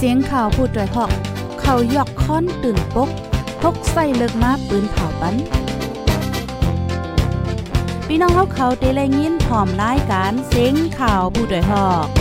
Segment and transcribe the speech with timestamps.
[0.00, 1.10] เสียงข่าวพูดด้วยหอก
[1.60, 3.08] เขายอกค้อนตื่นปก
[3.62, 5.34] พกใส่เลิกมาปืนเผาปัน
[8.06, 12.17] พี่น้องเขาเขาเตะเลยินพร้อมรายการเสียงข่าวผู้ด้วยหอก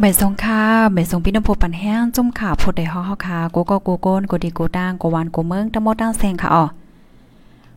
[0.00, 6.64] ใบสงค่าใบสงพี่น้ำพปันแห้งจุ่มข่าพดได้ฮอเฮาคาโกโกโกโกนโกดีโกด่างโกวานโกเมืองทั้งหมดทั้งแซงค่ะอ๋อ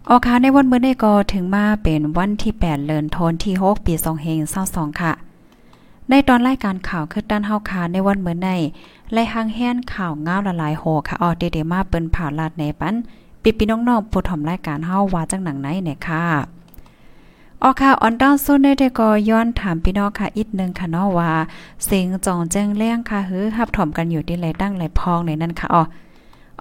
[0.07, 3.93] ออค่ะในวันมื้อนี้ก็ถึงมาเป็นวันที่ 8 เดือนธันวาคมที่ 6 ปี
[4.47, 5.11] 2522ค่ะ
[6.09, 8.49] ในตอนรายการข่าวคือด้านเฮาคาในวันมื้อใน
[9.13, 12.95] ไล่หางแห่นข่าวง้าวละลายโหค่ะอ๋อเดๆมาเปิ้นผ่าลาดในปัน
[13.43, 16.23] ปิปีน้องๆผู้ถ่อมรายการเฮาว่าจังหนังไหนเนี่ยค่ะ
[17.63, 21.31] ออค่ะออนดาวซุนได้ก็ย้อนถามพี่น้องค่ะอีกนึงค่ะเนาะว่า
[21.85, 25.83] เสียงจองแจ้งแล้งค่ะหือฮับถ่อมกันอยู่ที่ไหลตั้งไหลพองในนั้นค่ะอ๋อ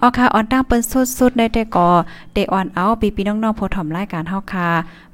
[0.01, 0.81] ออค่ะออนตั้งเปิ้น
[1.19, 1.89] สุดๆได้แต่ก็
[2.33, 4.67] เดออนเอาปีพี่น้องๆผู้ถ่อมรายการเฮาค่ะ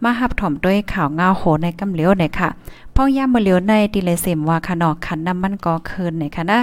[0.04, 2.50] มาฮับถ่อมด้วยข่าวเงาโหในกำเหลียวหน่อยค่ะ
[2.96, 6.60] พ่อย่ามมื้อเหลียวในติเลเสมว่าค่ะเนาะขันน้ำมันก็คืนในค่ะนะ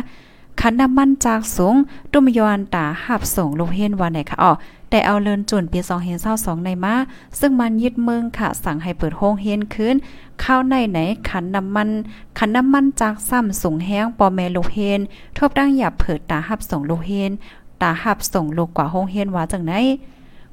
[0.61, 1.75] ขันน้ำมันจากสูง
[2.13, 4.53] ตุ้มยอนตาหับส่งลงเฮนวันไหนค่ะอ๋อ
[4.91, 6.95] แต่เอาเลินจุนปีสองเฮนเศร้าสองในมา
[7.41, 9.97] ซึ่งมันยึดเมืองค่ะ สั่งให้เปิดโฮงเฮนคืน
[10.43, 11.89] ข้าวในไหนขันน้ำมัน
[12.39, 15.01] ขันน้ำมันจากซ้ำสูงแห้งปอแมลูกเฮน
[15.37, 17.33] ทบดังหยับเผิดตาหับส่งลูกเฮน
[17.83, 19.73] ตาหับส่งลูกกว่าโฮงเฮนว่าจังไหน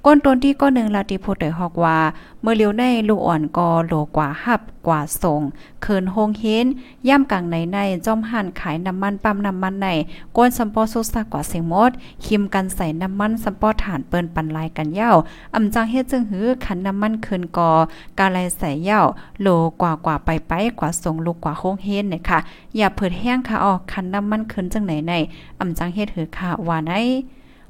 [0.05, 1.97] ก้นต้นที่ก็หนึ่งลาติโพดยฮอกว่า
[2.41, 5.41] เมื่อเลียวในลูกอ่อนก็โลกว่าหับกว่าส่ง
[5.81, 6.65] เคินโฮงเฮน
[7.07, 9.87] ย่ำกลางในในจอมหันขายน้ำมันปั๊มน้ำมันใน
[10.35, 11.91] ก้นสัมปอสุสักกว่าเสียงมด
[12.25, 15.11] คิมกันใส่น้ำมันสัมปอฐานเปิ้นปันลายกันเย้า
[15.55, 17.71] อำจังเฮ็ดจึงหื้อขันน้ำมันเคินกอ
[18.19, 19.01] กาไลใส่เย้า
[19.41, 19.47] โล
[19.81, 22.39] กว่ากว่าไปไปกว่าส่งลูกกว่าโฮงเฮนเนี่ยค่ะ
[22.77, 25.13] อย่าเผิดแห้งค่ะออกขันน้ำมันเคินจังไหนใน
[25.59, 26.93] อำจังเฮ็ดหือค่ะว่าไหน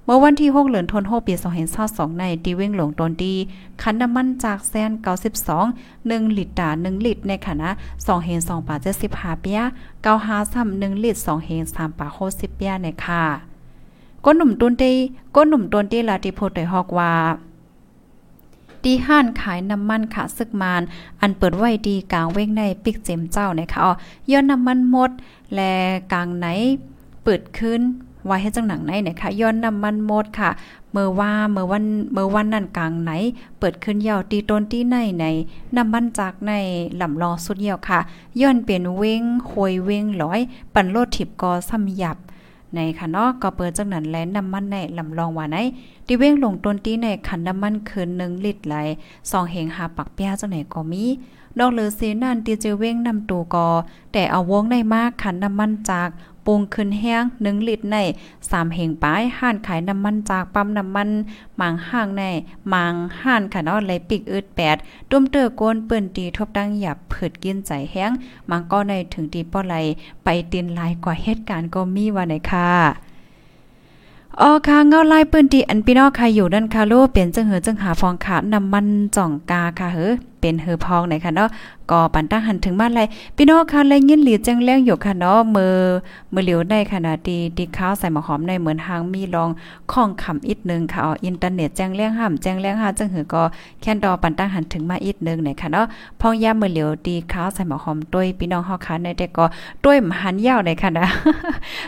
[0.05, 1.33] เมื่อวันที่ 6เหลือนทนโฮปี
[1.77, 3.35] 2022ในดีเว้งหลงตนดี
[3.81, 4.91] คันน้ำมันจากแซน
[5.65, 8.75] 92 1ลิตรตา1ลิตรในคณะ2เฮน2ปา
[9.09, 9.61] 75เปีย
[10.05, 13.23] 95ซ้ำ1ลิตร2เฮน3ปา60เปียในค่ะ
[14.25, 14.93] ก้นหนุ่มตุนตี
[15.35, 17.13] ก้นหนุ่มตนตีลาติโพดไดฮอกว่า
[18.83, 20.81] ดีห้านขายน้ำมันค่ะซึกมาน
[21.21, 23.91] อันเปิดไว้ดีกลางเว้งในปิกเจมเจ้านะคะอ๋อ
[24.31, 25.11] ย่อนน้ำมันหมด
[25.55, 25.73] และ
[26.13, 26.47] กลางไหน
[27.23, 27.81] เปิดขึ้น
[28.27, 30.49] ว่าให้จังหนังไหนนะคะย้อนน้ำมันหมดค่ะ
[30.91, 33.11] เมื่อว่าเมื่อวันเมื่อวันนั่นกลางไหน
[33.59, 35.25] เปิดขึ้นเยาวตีต้นที่ในใน
[35.75, 36.51] น้ำมันจากใน
[37.01, 37.99] ลำรอสุดเยี่ยวค่ะ
[38.41, 40.39] ย้อนเปลี่ยนเว้งหวยเว้งร้อย
[40.73, 42.17] ปั่นโลดถิบกอซ้ำหยับ
[42.75, 45.57] ในค่ะเนาะก็เปิดจังนั้นแลน้ำมันในลำลองว่าไหน
[46.05, 48.75] ที่เว้งลงต้นที่ในขันน้ำมันคืน1ลิตรไหล
[49.09, 51.03] 2เหงหาปักเปียจังไหนก็มี
[51.59, 53.67] นอกเหลือเสนั่นตีเจเว้งนำตูกอ
[54.11, 56.09] แต่เอาวงในมากขันน้ำมันจาก
[56.47, 57.97] ปรุงขึ้นแห้ง1ลิตรใน
[58.35, 61.09] 3เหงป้ายห้านขายน้ำมันจากปั๊มน้ำมัน
[61.57, 62.23] หมังห้างใน
[62.69, 64.45] หมังห้านค่ะเนาะไหลปิกอึด
[64.77, 68.11] 8ตุ้มเตอโกนเปิ้นตีทบดังหยับเผิดกินใจแห้ง
[68.49, 69.75] มังก็ในถึงตีป้อไหล
[70.23, 72.69] ไปตินลายกว่าเหตุการณ์ก็มีว่าไหนค่ะ
[74.41, 80.09] อ๋อค่ะเงาลายปืนตีอันพี่น้องค่ะอยู่นั่นค่ะโลเป็นจังเหือจังหาฟองขาน้ำมันจ่องกาค่ะเฮ้
[80.41, 81.49] เป็นเฮือพองไหนค่ะเนาะ
[81.91, 85.75] ก็ปันตั้งหันถึงมาเลยพี่น้องค่ะเลยยินหลีจังแรงอยู่ค่ะเนาะมือ
[86.33, 89.49] มือเหลียวได้ขนาดีดีข้าวใส่หมอหอมในเหมือนหางมีรอง
[89.91, 93.43] ข้องคำอีกนึงค่ะอ๋ออินเทอร์เน็ตแจ้งแรงห้ามแจ้งแรงห้าจังหือก็
[93.81, 95.85] แค่นดอปันตั้งหันถึงมาอีกนึงไหนค่ะเนาะ
[96.19, 99.45] พองย่ามือเหลียวดีข้าวใส่หมอหอมด้วยพี่น้องเฮาค่ะในแต่ก็
[99.85, 101.05] ด้วยมหันยาวไหนค่ะนะ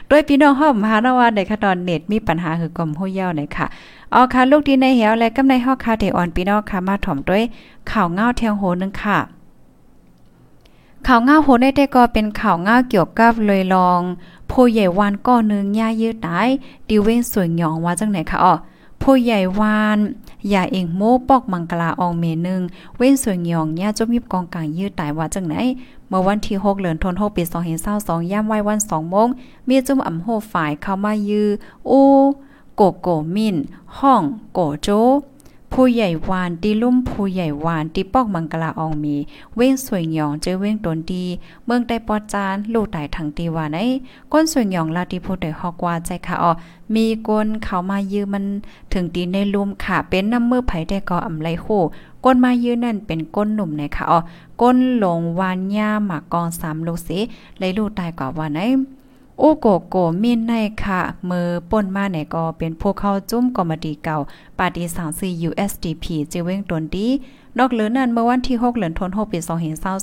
[0.10, 3.68] ด้วยพี่น้องเฮามหันว่าในค่ะตอนเน็ตมีปัญหาคือกลมหู้ยาวไหนค่ะ
[4.16, 7.44] อ๋อค่ะลูกดีในเหวและกำในฮอกคาเทออนพี่น้องค่ะมาถ่อมด้วย
[7.92, 9.20] ข่าวเงาเทียงโหนึงค่ะ
[11.08, 14.02] ข่าวเงาโหได้แต่ก็เป็นข่าวเงาเกี่ยวกับเลยลอง
[14.52, 16.48] ผู้ใหญ่วานก้อนึงย่ายืดตาย
[16.88, 18.54] ดิเว้นสวยหยองว่าจังไหนคะอ๋อ
[19.02, 20.00] ผู้ใหญ่วาน
[20.50, 22.62] อย่าเองโมปอกมังกลาอองเมนึง
[22.98, 25.56] เว้นสวยหยองย่าจมยิบกองกลางยืดตายว่าจังไหน
[26.08, 27.44] เมื่อวันที่ 6 เดือนธันวาคมปี
[27.88, 29.28] 2022ย่ำไว้วัน2โมง
[29.68, 31.48] มีจุ่มอ่ำโหฝ่ายเข้ามายื้อ
[31.88, 32.02] โอ้
[32.76, 33.56] โกโกมิน
[33.98, 34.24] ห้อง
[34.54, 34.90] โกโจ
[35.78, 39.16] ผู้ใหญ่วานตีลุ่มผู้ใหญ่วานตีปอกมังกลาอองมี
[39.56, 41.26] เว้งสวยหยองเจอเว้งตนดี
[41.66, 43.78] เมืองใต้ปอจานลูกตายทั้งตีว่าไหน
[44.32, 46.52] ก้นสวยหยองลาติผู้ใดฮอกว่าใจค่ะอ๋อ
[46.96, 48.46] มีก้นเขามายือมัน
[48.94, 51.68] ถึงตีในลุ่มค่ะ เป็นน้ำมือไผ่ได้ก็อำไลโค
[52.24, 54.20] ก้นมายือนั่นเป็นก้นหนุ่มในค่ะอ๋อ
[54.62, 57.20] ก้นหลงวานย่าหมากกองสามลูกสิ
[57.60, 58.62] เลยลูกตายกว่าว่าไหน
[59.40, 60.54] โอโกโกมินใน
[60.84, 64.18] ค่ะ มือป่นมาไหนก็เป็นพวกเข้าจุ้มกอมดีเก่า
[64.58, 64.84] ปาดี
[65.16, 67.08] 34 USDP จีเว้งตนดี
[67.58, 69.40] นอกเหลือนั้นเมื่อวันที่ 6 เหลือนธันวาคมปี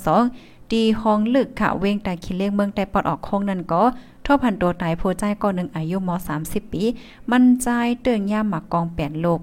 [0.05, 3.83] 2022ดีห้องลึกค่ะ เว้งแต่คิเลขเมืองแต่ปอดออกคงนั่นก็
[4.25, 6.09] ท่อพันตัวตายโพใจก่อนหนึ่งอายุม
[6.41, 6.83] 30 ปี
[7.31, 7.67] มันใจ
[8.01, 9.39] เตืองย่ามหมักกองแปดโลก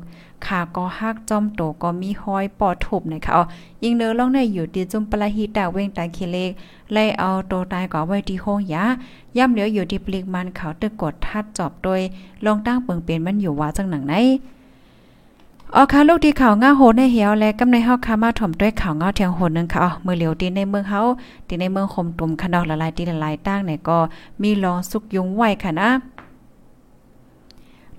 [0.46, 3.42] ขาก็หักจอมโตก็มีห้อยปอดทุบนะคะอ๋อ
[3.82, 6.50] ยิงเนื้อล่องในอยู่ดีจุมปลาฮีตาเว้งตาคิเลก
[6.92, 8.84] ไล่เอาโตตายก็ไว้ที่ห้องยา
[9.36, 12.00] ย่ำเหลียวอยู่ที่ปลิกมันเขาตึกกดทัดจอบโดย
[12.44, 14.14] ลองตั้งเปิงเปลี่ยนมันอยู่ว่าจังหนังไหน
[15.74, 21.00] อ๋อค่ะลูกที่เขาง่าโหในเหี่ยวและกำในเฮาค่ะมาถ่อมด้วยข่าวง่าเทียงโหนึงค่ะอ๋อมือเหลียวตีในเมืองเฮา
[21.48, 23.98] ตีในเมืองคมตุ่มขนอกละลายตีละลายตั้งเนี่ยก็
[24.42, 25.88] มีลองสุกยุงไว้ค่ะนะ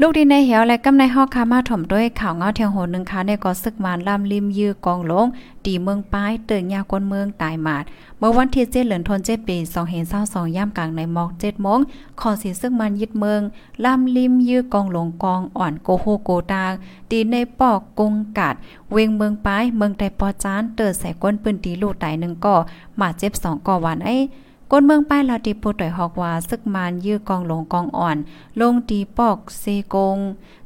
[0.01, 5.27] ลูกดีในเหี่ยวและกำในฮอกคามาถ่อมด้วยข่าวเงาเทียงโหนึงค่ะในก็ซึกมานลำลิมยื้อกองลง
[5.65, 7.83] ตีเมืองป้ายเตือนยากนเมืองตายหมาด
[8.17, 9.57] เมื่อวันที่7เหลือนทน7ปี
[10.05, 11.79] 2022ย่ำกลางในหมอก7โมง
[12.19, 13.41] ขอสีซึกมันยึดเมือง
[13.85, 16.73] ลำลิมยื้อกองหลงกองอ่อนโกโฮโกตาง
[17.11, 18.55] ตีในปอกกงกัด
[18.91, 22.55] เวงเมืองป้ายเมืองไดปอจานเติดใส่ก้นปืนตีลูกตายหนึ่งก่อ
[22.97, 24.17] หมาเจ็บ2ก่อวันไอ้
[24.71, 28.17] ก้นเมืองป้ายลาติปูต่อยฮอกว่าซึกมานยื้อกองหลงกองอ่อน
[28.59, 29.63] ลงตีปอกเซ
[29.93, 30.17] กง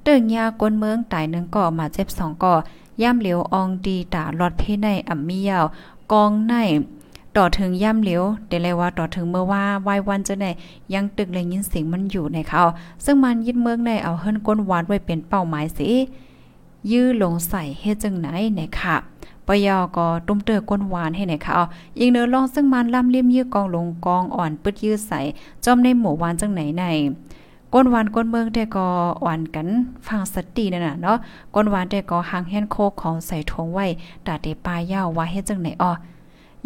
[0.03, 2.53] เติงยาก้นเมืองตายหนึ่งก่อมาเจ็บสองก่อ
[3.01, 5.65] ย่ำเหลียวอองดีตาลอดเพในอ่ำมียาว
[6.11, 6.53] กองใน
[7.35, 10.45] ต่อถึงย่ำเหลียวเดเลยว่าต่อถึงเมื่อว่าวายวันจะไหน
[10.94, 12.63] ยังตึกเลยยินเสียงมันอยู่ในเขา
[13.05, 15.89] ซึ่งมันยึดเมืองในเอาเฮิรนก้นวานไว้เป็นเป้าหมายสิ
[16.91, 18.95] ยื้อลงใส่เฮ็ดจังไหนเนี่ยค่ะ
[19.47, 21.65] ปยอก็ตุ้มเตอก้นหวานให้ไหนคะเอา
[21.99, 25.19] ยิงเนื้อลองซึ่งมันล่ำเลี่ยมยื้อกองลงกองอ่อนปึดยื้อใส่
[25.63, 26.83] จอมในหมู่วานจังไหนใน
[27.73, 28.85] ก้นหวานก้นเมืองแต่ก็
[29.23, 29.67] อ่อนกัน
[30.07, 31.17] ฟังสตินั่นน่ะเนาะ
[31.55, 33.85] ก้นหวานแต่ก็หางแฮนโคกของใส่ทงไว้
[34.25, 35.91] ตาเตปลายยาวว่าเฮ็ดจังไหนอ้อ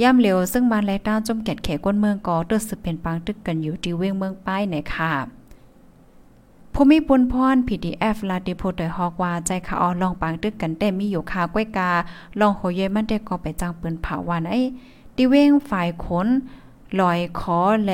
[0.02, 5.37] ย่ำเหลวซึ่งมันและต้านจมแกดแขก้นเมืองก็เตือสึกเป็นปังตึกกันอยู่ที่เว้งเมืองป้ายไหนค่ะ
[6.80, 11.92] ภูมิปุนพร PDF ลาติโพดอยฮอกว่าใจขาออลองปังตึกกันแต่มีอยู่คาก้วยกา
[12.40, 14.62] ลองโหเยมันได้ก็ไปจังปืนเผาวันไอ้
[15.16, 16.28] ติเว้งฝ่ายขน
[17.00, 17.94] ลอยขอแล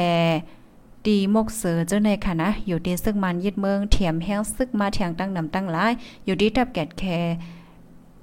[1.08, 5.92] ดีมกเสือเจ้าในค่ะนะ อยู่ดีซึกมันยึดเมืองเถียมแห้งซึกมาเถียงตั้งนำตั้งหลาย
[6.26, 7.04] อยู่ดีตับแกดแค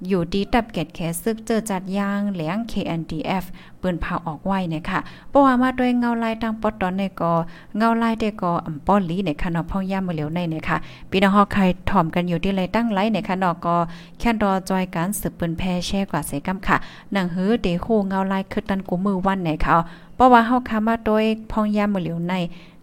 [0.07, 3.43] อยู่ดีตับแกดแขซึกเจอจัดยางแหลง KNDF
[3.81, 4.99] ปืนเผาออกไว้เนี่ยค่ะ
[5.29, 7.33] เพราะว่ามาด้วยเงาลายตั้งปอดตอนในกอ
[7.77, 10.77] เงาลายได้กออ่ำป้อลีเนี่ยค่ะเนาะพ่อย่ามือเหลียวในเนี่ยค่ะ
[11.09, 13.75] พี่น้องฮอกใครถ่อมกันอยู่ที่ไรตั้งไลเนี่ยค่ะเนาะก็
[14.19, 16.77] แค่รอจอยการสืบปืนแพ่แช่กว่าเสกำค่ะ
[17.11, 19.75] หนังหื้อเดโคเงาลายคือตันกูมือวันเนี่ยค่ะ
[20.15, 22.33] เพราะว่าเฮาคามาโดยพ่องย่ามือเหลียวใน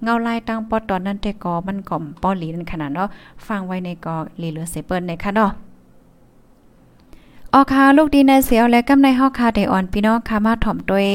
[0.02, 3.08] เงาลายตั้งปอดตอนนั้นแต่กอมันก่อมป้อลีนั่นขนาดเนาะ
[3.46, 5.52] ฟังไว้ในกอลีเหลือเสเปิ้นในค่ะเนาะ
[7.54, 11.06] ออคาลูกดีในเสียวและกำในฮอกคาไดออนพี่น้องคามาถ่อมตัว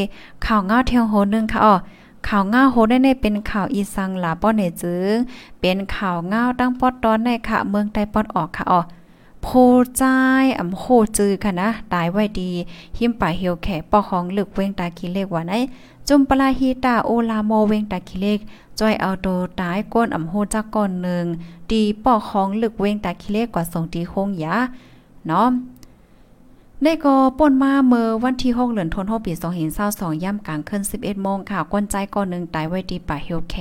[0.46, 1.76] ข่าวเงาเทียงโหนึงค่ะอ๋อ
[2.28, 5.16] ข่าวเงาโหได้ในเป็นข่าวอีสังหลาป้อเนจึง
[5.60, 8.82] เป็นข่าวเงาตั้งปอดตอนในค่ะ เมืองใต้ปอดออกค่ะอ๋อ
[9.44, 9.48] โพ
[9.98, 10.02] ใจ
[10.60, 10.84] อำโห
[11.18, 12.50] จือค่ะนะ ตายไว้ดี
[12.98, 15.54] หิมป่าเหี่ยวแขปอของลึกเวงตาคิเลกว่าไหน
[16.08, 18.40] จุมปลาฮีตาโอลาโมเวงตาคิเลก
[18.80, 19.28] จอยเอาโต
[19.60, 21.26] ตายก้นอำโหจักก่อนหนึ่ง
[21.72, 24.56] ดีปอของลึกเวงตาคิเลกกว่าส่งตีโคงยา
[25.28, 25.48] เนาะ
[26.84, 29.34] ได้ก็ป่นมาเมื่อวันที่6เดือนธันวาคมปี
[29.78, 33.56] 2022ย่ำกลางคืน11โมงค่ะก้นใจก่อนหนึ่งตายไว้ที่ป่าเฮลแข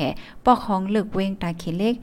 [0.45, 1.95] ปอกของลึกเวงตาขีเล็ก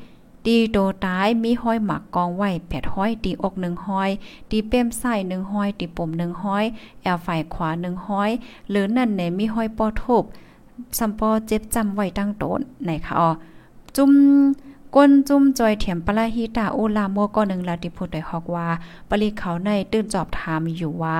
[0.45, 4.09] ดีโตตายมีห้อยหมักกองไว้แผดห้อยตีอกหนึ่งห้อย
[4.49, 6.65] ตีเป้มใส่หนึ่งห้อยตีปุ่มหนึ่งห้อย
[7.01, 8.29] แอลฝ่ายขวาหนึ่งห้อย
[8.69, 10.23] หรือนั่นเนี่ยมีห้อยปอทบ
[10.97, 13.29] ซัมปอเจ็บจำไว้ตั้งโตนไหนคะอ๋อ
[13.95, 14.11] จุ่ม
[14.95, 18.67] ก้นจุ้มจอยเถียมปลาฮิตาโอลาโมก็หนึ่งลาติพุทธได้ฮอกว่า
[19.09, 21.15] ปริเขาในตื่นจอบถามอยู่ว่า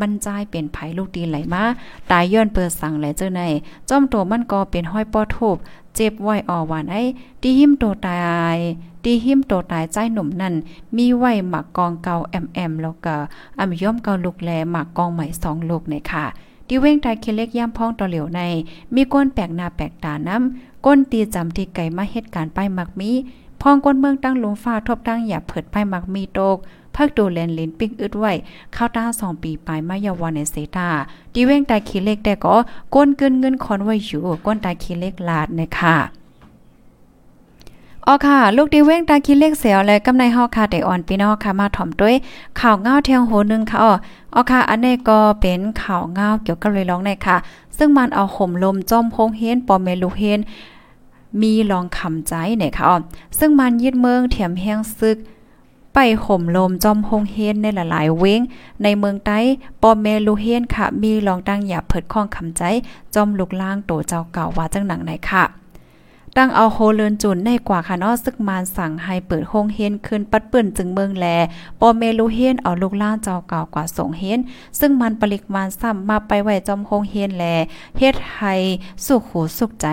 [0.00, 1.62] มันใจเป็นไผลูกดีไหลมา
[2.10, 3.42] ตายย้อนเปิดสั่งแหลเจ้าใน
[3.88, 5.56] จอมตัวมันก็เป็นห้อยปอทูบ
[5.94, 7.02] เจ็บไหวอ่อหวานไอ้
[7.42, 8.16] ที่หิมโตตา
[8.56, 8.58] ย
[9.04, 10.54] ตีหิมโตตายใจหนุ่มนั่น
[10.96, 13.14] มีไหวหมักกองเกาแอมแอมแล้วก็
[13.58, 16.24] อำย่อมเกาลูกแลหมักกองใหม่สองลูกในค่ะ
[16.68, 18.40] ที่เว้งตายเคเล็กย่ำพ้องต่อเหลียวใน
[18.94, 23.10] มีก้นแปลกหน้าแปลกตาน้ำ ก้นตีจำที่ไก่มาเหตุการณ์ป้ายมักมี
[23.60, 26.56] พองก้นเมืองตั้งหลุมฟ้าทบตั้งอย่าเผิดป้ายมักมีโตก
[26.94, 28.32] พักดูแลนลินปิกอึดไว้
[28.72, 30.88] เข้าตาสองปีปลายมายาวานในเซตา
[31.34, 32.54] ดีเว้งตายคีเล็กแต่ก็
[32.94, 35.96] ก้นเกินเงินคอนไว้อยู่ก้นตายคีเล็กลาดนะคะ
[38.06, 42.14] อ๋อค่ะ ลูกดีเว้งตาคิดเลขเสียวเลยกำในเฮาค่ะได้อ่อนพี่น้องค่ะมาถ่อมด้วย
[42.60, 43.92] ข่าวเงาเทียงโหนึงค่ะอ๋อ
[44.34, 47.36] อ๋อค่ะ อันนี้ก็เป็นข่าวเงาเกี่ยวกับเลยร้องในค่ะ
[47.76, 50.40] ซึ่งมันเอาห่มลมจอมพงเฮนปอเมลูเฮน
[51.42, 52.96] มีลองคำใจเนี่ยค่ะอ๋อ
[53.38, 55.18] ซึ่งมันยึดเมืองเถียมแห้งซึก
[55.94, 58.40] ไปห่มลมจอมพงเฮนในหลายๆ เว้ง
[58.82, 59.38] ในเมืองใต้
[59.82, 62.62] ปอมเมลูเฮนค่ะ มีลองดังอย่าเผิดข้องคำใจ
[63.14, 65.44] จอมลูกล่างโตเจ้าเก่าว่าจังหนังไหนค่ะ
[66.38, 71.26] ตั้งเอาโฮเลินจุนในกว่าค่ะนาะซึกมานสั่งให้เปิดโฮงเฮนขึ้นปัดเปิ้นจึงเมืองแล
[71.80, 74.40] ปอเมลูเฮนเอาลูกล่างเจ้าเก่ากว่าส่งเฮน
[74.78, 77.44] ซึ่งมันปริกมานซ้ำมาไปไว้จอมโฮงเฮนแล
[77.98, 78.54] เฮ็ดให้
[79.04, 79.86] สุขหูสุขใจ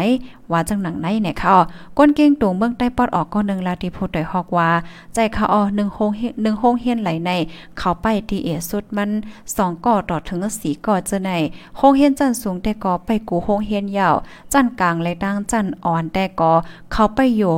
[0.52, 1.62] ว่าจังหนังไหนเนี่ยค่ะอ๋อ
[1.98, 4.70] ก้นเก่งตูงเมืองใต้ปอดออกก็นึงลาติโพูดอยฮอกว่า
[5.14, 7.32] ใจเขาอ๋อ1โฮง1โฮงเฮียนไหลใน
[7.78, 9.10] เขาไปทีเอสุดมัน
[9.48, 11.32] 2ก่อต่อถึง4ก่อเจอใน
[11.78, 14.16] โฮงเฮียนจันสูงแต่ก่อไปกูโฮงเฮียนยาว
[14.54, 16.52] จันกลางและดังจันอ่อนแต่ก่อ
[16.92, 17.56] เขาไปอยู่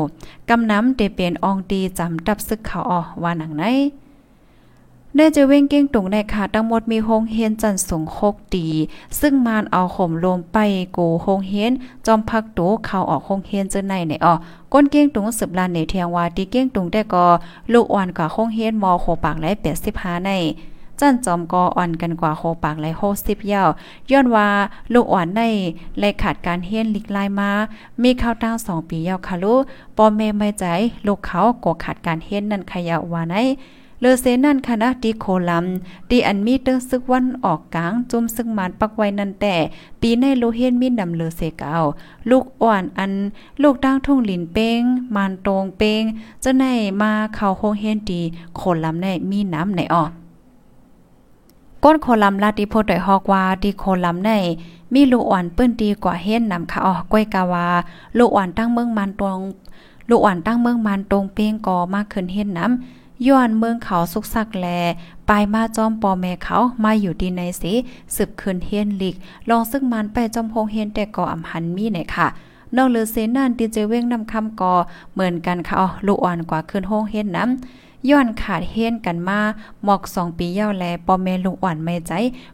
[0.50, 3.66] กำน้ำเตเป็นอองดีจำดับซึกเขาอ๋อว่าหนังไหน
[5.18, 8.68] ได้จะเว้งเก้งตุงในค่ะทั้งหมดมีโฮงเฮียนจันสูงโคกดี
[9.20, 10.58] ซึ่งมานเอาข่มลมไป
[10.94, 11.72] โกโฮงเฮียน
[12.06, 14.34] จอมพักตูเข้าออกโฮงเฮียนเจอในในอ๋อ
[14.74, 17.26] ก้นเก้งตุงสืบลานในเทียงวาที่เก้งตุงได้ก็
[17.74, 19.52] ลูกอ่อนกว่าโฮงเฮียนมอโคปากและ
[19.90, 20.32] 85ใน
[21.00, 23.70] จันจอมกออ่อนกันกว่าโคปากและโฮสิบเยาว
[24.12, 24.48] ย้อนว่า
[24.94, 25.42] ลูกอ่อนใน
[26.00, 27.52] และขาดการเฮียนลิกลายมา
[28.02, 29.62] มีข้าวตั้งสองปีเยาวค่ะลูก
[29.98, 30.64] ปอมเมไม่ใจ
[31.08, 33.36] ลูกเขาก็ขาดการเฮียนนั่นขยะว่าใน
[34.06, 35.66] เลอเซนั่นคณะดีโคลัม
[36.10, 39.56] ดีอันมีเตอซึกวันออกกลางจุ่มซึ่งมันปักไว้นั่นแต่
[40.02, 41.76] ปีในโลเฮนมีนำเลอเซเกา
[42.30, 43.12] ลูกอ่อนอัน
[43.62, 44.82] ลูกตั้งทุ่งหลินเป้ง
[45.16, 46.04] มานตรงเป้ง
[46.44, 46.64] จะไหน
[47.02, 48.22] มาเข้าโฮงเฮนดี
[48.56, 50.12] โคลัมในมีน้ำในออก
[51.84, 54.32] ก้นโคลัมลาติโพดอยฮอกว่าดีโคลัมใน
[54.94, 57.66] มีลูกอ่อนเปิ้นดีกว่าเฮียนนำค่ะอ๋อก้อยกาวา
[58.18, 59.40] ลูกอ่อนตั้งเมืองมันตรง
[60.10, 64.68] ลูกอ่อนตั้งเมืองมันตรงเป้งกอมากขึ้นเฮนน้ำ ย้อนเมืองเขาสุกซักแล
[65.30, 67.74] ปายมาจอมปอแม่เขามาอยู่ดีในสิ
[68.16, 69.16] สืบคืนเฮียนลิก
[69.50, 72.28] ลองซึ่งมันไปจอมพงเฮียนแต่ก่ออำหันมีไหนค่ะ
[72.76, 74.74] นอกเลือเสนั่นดีเจเว้งนำคำกอ
[75.14, 79.40] เหมือนกันค่ะอ๋อลูกอ่อนกว่าขึ้นโฮงเฮียนน้ำย้อนขาดเฮียนกันมา
[79.84, 82.12] หมอกสองปีเย้าแลปอมเมลูกอ่อนไม่ใจ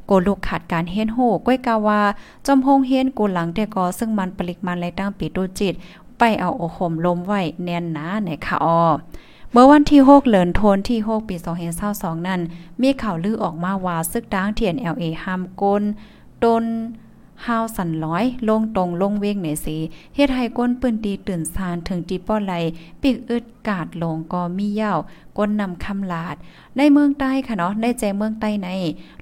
[0.08, 2.02] โกลูกขาดการเฮียนโหก้อยกาวา
[2.46, 5.74] จอมพงเฮียนกูหลังแต่กอซึ่งมันปริกมันและตั้งปีตูจิต
[6.18, 8.82] ไปเอาโอคมลมไว้แน่นหนาในค่ะอ๋อ
[9.54, 11.36] เมื่อวันที่6เหลินโทนที่6ปี
[11.82, 12.42] 2022นั้น
[12.82, 15.84] มีข่าวลือออกมาว่าซึกด้างเทียน LA ห้ามก้น
[16.44, 16.64] ตน
[17.46, 19.78] ฮาวสันร้อย ลงตรงลงเวงไหนสี
[20.16, 22.54] เฮ็ดให้ก้นปืนตีตื่นสานถึงตีป้อไหล
[23.02, 24.94] ปีกอึดกาดลงก็มีเย้า
[25.40, 26.36] ก้นนำคำลาด
[26.78, 28.70] ในเมืองใต้ค่ะเนาะในใจเมืองใต้ใน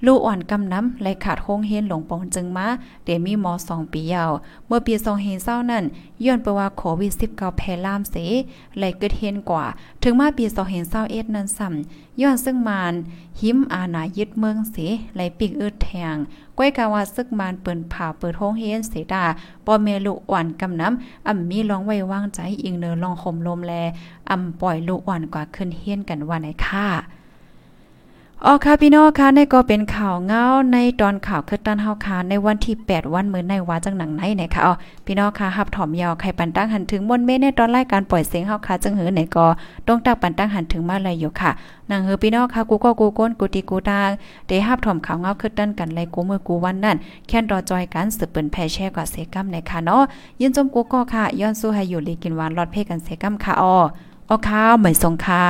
[0.05, 2.67] ลูกอ่อนกำน้ำและขาดโค้งเฮนหลงปองจึงมา
[3.05, 4.31] เดมีมอสองปียาว
[4.67, 5.83] เมื่อปี2 0 0 9นั้น
[6.25, 8.15] ย้อนไปว่าโควิด19แพร่ล่ามเส
[8.79, 9.65] และเกิดเฮนกว่า
[10.03, 12.93] ถึงมาปี2 0 2 1นั้นซ้ำย้อนซึ่งมาน
[13.41, 14.75] หิมอาณายึดเมืองเส
[15.15, 16.15] และปีกอึดแทง
[16.57, 19.25] ก้อยกาว่าซึกมานเปิ้นผ่าเปิดโรงเรียนเสดา
[19.65, 23.73] ปอเมลูกอ่อนกำน้ำอ่ำมีร้องไว้วางใจอิงเนอลองห่มลมแล
[24.31, 26.87] อ่ำปล่อยลูกอ่อนกว่าขึ้นเฮียนกันว่าไหนค่ะ
[28.45, 30.43] อ๋อค่ะพี่น้องค่ะในก็เป็นข่าวเงา
[30.73, 34.73] ในตอนข่าวคือตันเฮาค่ะในวันที่ 8 วันมื้อในว่าจังหนังไหนไหนค่ะอ๋อ
[35.05, 39.45] พี่น้องค่ะฮับถอมยาวไขปันตั้งหันถึงมนเมในตอนรายการปล่อยเสียงเฮาค่ะจังหือไหนก็
[39.87, 41.51] ต้องตักปันตั้งหันถึงมาเลยอยู่ค่ะ
[41.89, 44.09] นางเฮอพี่น้องค่ะกูก็กูก้นกูตีกูตาง
[44.47, 50.03] ได้ฮับถอมข่าวเงาคือตันกันเลยกูมือกูวันนั่นแค่นรอจอยกันสืบเปิ้นแพ่แช่กว่าเสกัมในค่ะเนาะ
[50.41, 53.75] ยินจมกูก็ค่ะย้อนสู้ให้อยู่ลีกินหวานรอดเพ่กันเสกัมค่ะอ๋อ
[54.29, 55.45] อ๋อค่ะเหมือนทรงค่ะ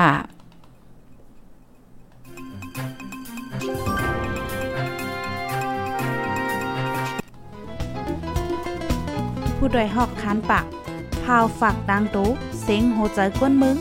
[9.57, 10.65] ผู้ดยหอกคันปาก
[11.23, 12.29] พาวฝากดังตู้
[12.61, 13.77] เสียงโหใจกวนมึง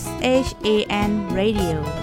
[0.00, 0.02] S
[0.46, 0.68] H A
[1.08, 2.01] N Radio